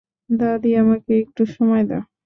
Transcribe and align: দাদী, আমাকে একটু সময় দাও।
দাদী, 0.31 0.71
আমাকে 0.83 1.11
একটু 1.23 1.41
সময় 1.53 1.83
দাও। 1.89 2.03